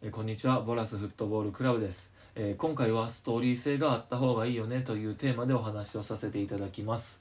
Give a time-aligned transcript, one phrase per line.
[0.00, 0.60] えこんにちは。
[0.60, 7.20] ボラスフットボールクラブです、えー今回はストーリー性があった方がいいよねというテーマでお話をさせていただきます。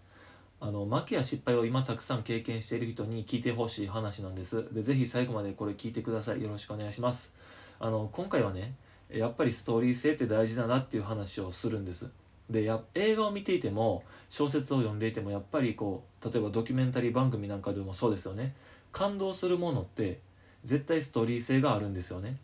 [0.59, 4.63] あの負けや失敗を今たくさん経験している人に聞いてほしい話なんです。
[4.71, 6.43] でぜひ最後までこれ聞いてください。
[6.43, 7.33] よろしくお願いします。
[7.79, 8.75] あの今回はね
[9.09, 12.05] やっぱりストーリー性って大事だなっていう話をするんです。
[12.47, 18.53] でや映画を見ていても小説を読んでいてもやっぱりこう例えばドキュメンタリー番組なんかでもそうですよね。
[18.91, 20.19] 感動するものって
[20.63, 22.37] 絶対ストーリー性があるんですよね。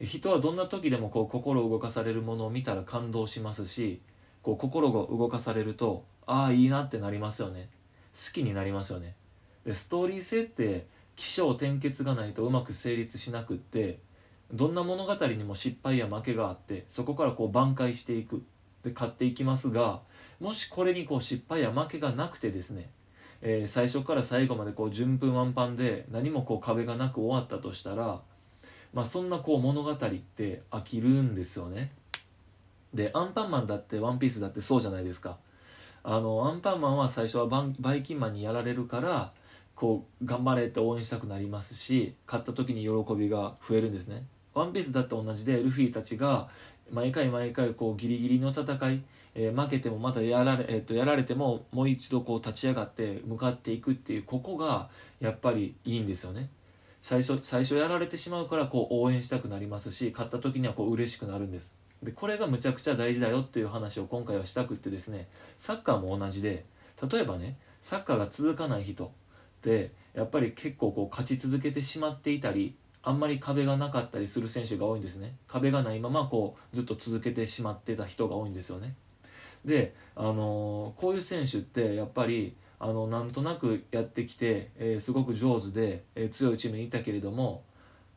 [0.00, 4.00] 人はどんな時でもこう心を動かされるものを見たら感動しますし
[4.42, 7.68] こう心が動かされるとああいいなってなりますよね。
[8.14, 9.14] 好きになりますよね。
[9.64, 13.98] でストーリー性って起承転結がないとうまく成立しなくって
[14.52, 18.42] どんな物語にも失敗や負けがあってそこからこう挽回していく。
[18.82, 20.00] で勝っていきますが
[20.40, 22.88] もしこれにこう失敗や負けがなくてですね、
[23.42, 28.22] えー最初から最後までこう順風満帆で何もこう壁がなく終わったとしたら
[28.92, 31.92] まあそんなこう物語って飽きるんですよね。
[32.92, 35.36] でアンパンマンだってワンピースだってそうじゃないですか。
[36.02, 39.30] あのアンパンマンは最初はバンバイキンマンにやられるから
[39.74, 44.24] こう頑張れって応援したくなりますし勝った時に喜びが増えるんですね。
[44.54, 46.48] ワンピースだって同じでルフィたちが
[46.90, 49.02] 毎回毎回こうギリギリの戦い、
[49.34, 54.88] えー負けてもまたやられ,、えーとやられてももう一度こう立ち上がって向かっていくっていうここが
[55.20, 56.48] やっぱりいいんですよね。
[57.00, 61.74] 最初最初やられてしまうからこう応援したくなりますし勝った時にはこう嬉しくなるんです。
[62.02, 66.64] でこれがむちゃくちゃ大事だよっていう話を今回はしたくってですねサッカーも同じで
[67.10, 69.08] 例えばねサッカーが続かない人っ
[69.60, 75.34] てやっぱり結構こう勝ち続けてしまっていたりあんまり壁がなかったりする選手が多いんですね。
[75.46, 78.94] 壁がないままこうずっと続けてしまってた人が多いんですよね。
[79.64, 87.62] で、あのーこういう選手ってやっぱりあのなんとなくやってきて、えーすごく上手で、えー強いチームにいたけれども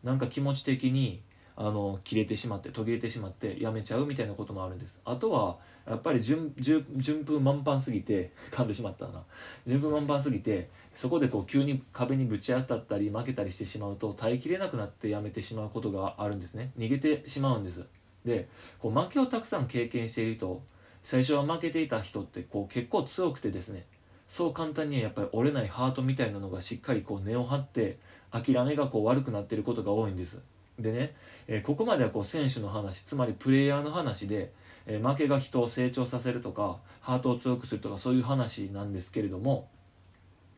[0.04, 1.22] なんか気持ち的に
[1.56, 5.00] あの切れてしまって途切れてしまってやめちゃうみたいなこともあるんです。
[5.06, 9.22] あとはやっぱり順順順風満帆すぎて 噛んでしまったな。
[9.68, 16.72] 順風満帆すぎてそこでこう急に壁にぶち当たったり負けたりしてしまうと耐えきれなくなってやめてしまうことがあるんですね。
[16.78, 17.86] 逃げてしまうんです。
[18.26, 18.48] で
[18.80, 20.64] こう負けをたくさん経験していると
[21.04, 23.86] 最初は負けていた人ってこう結構強くてですね
[24.28, 27.98] そう簡単にはやっぱり折れないハートみたいなのがしっかりこう根を張って
[28.32, 30.42] 諦めがこう悪くなってることが多いんです。
[30.80, 31.16] でね、
[31.48, 34.52] えーここまではこう選手の話つまりプレイヤーの話で、
[34.86, 39.70] えー負けが人を成長させるとかハートを強くするとかそういう話なんですけれども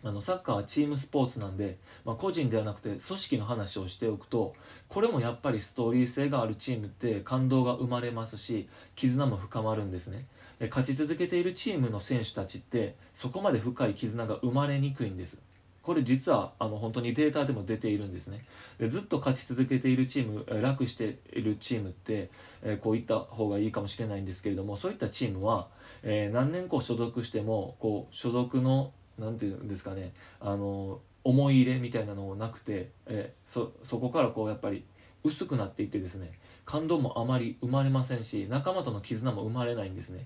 [0.06, 4.54] あのサッカーはチームスポーツなんで、まあ、個人ではなくて組織の話をしておくと
[4.88, 10.28] これもやっぱりストーリー性があるチームって感動が生まれますし絆も深まるんですね。
[10.60, 15.42] 勝ち続けているチームの選手たちってそこまで深い絆が生まれにくいんです。
[15.82, 18.44] これ実はあの本当にデータでも出ているんですね。
[18.80, 22.32] でずっと勝ち続けているチームえ楽しているチームって、
[22.64, 25.68] えーこういった方がいいかもしれないんですけれどもそういったチームは、
[26.02, 34.84] えー何年こう所属してもこう所属のなんていうんですかねあの思い入れみたいなのもなくて、えーそそこからこうやっぱり
[35.24, 36.32] 薄くなっていってですね
[36.66, 40.26] 感動もあまり生まれませんし仲間との絆も生まれないんですね。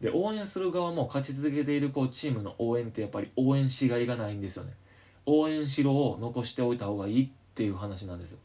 [0.00, 4.72] で応援する側も勝ち続けているこうチームの応援ってやっぱり応援しがいがないんですよね。
[5.24, 8.38] 応援しろを残しておいた方がいいっていう話なんです。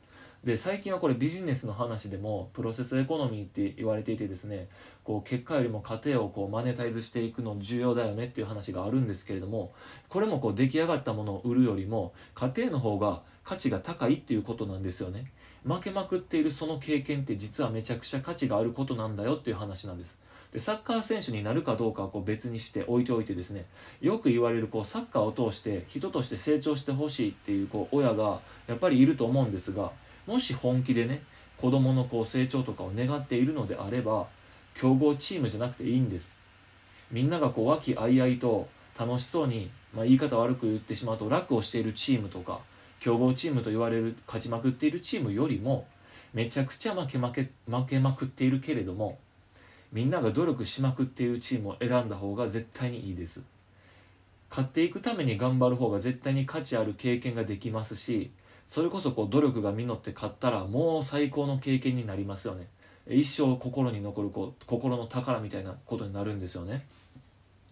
[0.44, 4.70] で最近はこれビジネスの話でもプロセスエコノミーって言われていてですね
[5.04, 9.72] こう結果よりも過程をこうマネタイズしていくの重要だよねっていう話があるんですけれども
[10.10, 15.32] これもこう出来上がったものを売るよりも過程の方が価値が高いっていうことなんですよね。
[15.64, 20.20] 負けまくっているその経験って実はめちゃくちゃ価値があることなんだよっていう話なんです。
[20.52, 23.66] でサッカー選手になるかどうかはこう別にして置いておいてですね
[24.02, 29.92] よく言われるこうサッカーを通して人として成長してほしいっていうこう親がやっぱりいると思うんですが
[30.28, 31.24] もし本気でね
[31.58, 34.28] 子供のこう成長とかを願っているのであれば
[34.74, 36.36] 強豪チームじゃなくていいんです。
[37.12, 38.68] みんながこう和気あいあいと
[38.98, 42.60] 楽しそうに、まあ、言い方悪く言ってしまうと楽をしているチームとか
[43.00, 45.86] 強豪チームと言われる勝ちまくっているチームよりも
[46.34, 49.20] めちゃくちゃ負け負け負けまくっているけれども
[49.92, 53.42] みんなが努力しまくっているチームを選んだ方が絶対にいいです。
[54.50, 58.32] 勝っていくために頑張る方が絶対に価値ある経験ができますし
[58.68, 62.68] それこそこう努力が実って勝ったらもう最高の経験になりますよね。
[63.10, 66.86] 一生心に残るこう心の宝みたいなことになるんですよね。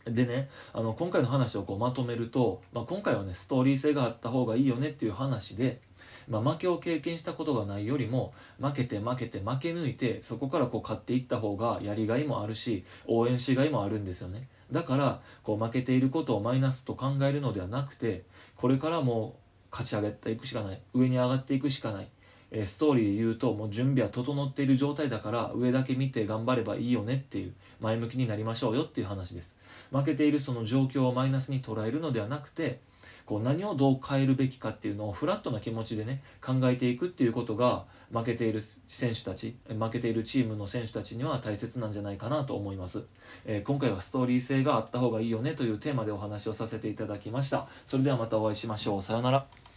[0.06, 5.80] でねあの今回の話をこうまとめると、まあ、今回はねストーリー性があった方がいいよねっていう話で、
[6.30, 14.48] まあ、負けを経験したことがないよりも負けて負けて負け抜いてそこからこう勝っていった方がやりがいもあるし応援しがいもあるんですよね。
[14.72, 18.24] だからこう負けていることをマイナスと考えるのではなくて
[18.56, 22.08] これからもう勝ち上がっていくしかない上に上がっていくしかない。
[22.52, 29.56] えストーリーで言うともう準備は整っている状態だから上だけ見て頑張ればいいよねっていう前向きになりましょうよっていう話です。
[29.92, 32.80] 負けているその状況をマイナスに捉えるのではなくて
[33.26, 43.04] こう何をどう変えるべきかっていうのをフラットな気持ちでね考えていくっていうことが負けている選手たち負けているチームの選手たちには大切なんじゃないかなと思います、
[43.46, 47.68] えー今回はストーリー性があった方がいいよねというテーマでお話をさせていただきました。
[47.86, 49.02] それではまたお会いしましょう。
[49.02, 49.69] さようなら。